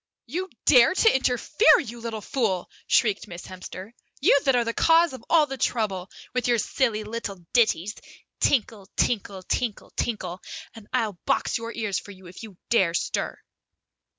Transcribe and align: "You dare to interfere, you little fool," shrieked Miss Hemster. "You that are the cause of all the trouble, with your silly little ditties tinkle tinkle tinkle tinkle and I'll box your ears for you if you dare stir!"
"You 0.25 0.49
dare 0.65 0.95
to 0.95 1.15
interfere, 1.15 1.79
you 1.79 2.01
little 2.01 2.21
fool," 2.21 2.71
shrieked 2.87 3.27
Miss 3.27 3.45
Hemster. 3.45 3.91
"You 4.19 4.35
that 4.45 4.55
are 4.55 4.63
the 4.65 4.73
cause 4.73 5.13
of 5.13 5.23
all 5.29 5.45
the 5.45 5.59
trouble, 5.59 6.09
with 6.33 6.47
your 6.47 6.57
silly 6.57 7.03
little 7.03 7.45
ditties 7.53 7.93
tinkle 8.39 8.87
tinkle 8.95 9.43
tinkle 9.43 9.91
tinkle 9.91 10.41
and 10.73 10.87
I'll 10.91 11.19
box 11.27 11.59
your 11.59 11.71
ears 11.75 11.99
for 11.99 12.09
you 12.09 12.25
if 12.25 12.41
you 12.41 12.57
dare 12.71 12.95
stir!" 12.95 13.37